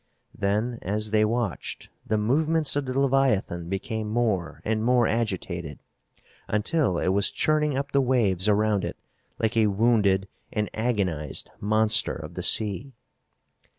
[0.33, 5.83] Then, as they watched, the movements of the leviathan became more and more agitated,
[6.47, 8.97] until it was churning up the waves around it
[9.37, 12.93] like a wounded and agonized monster of the sea.